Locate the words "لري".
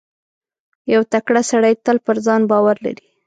2.85-3.05